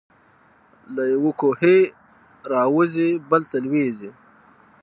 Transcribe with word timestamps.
له 0.95 1.03
یوه 1.13 1.31
کوهي 1.41 1.77
را 2.51 2.63
وزي 2.75 3.09
بل 3.29 3.41
ته 3.51 3.57
لوېږي. 3.65 4.09